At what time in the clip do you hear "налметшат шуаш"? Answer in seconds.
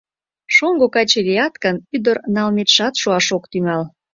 2.35-3.27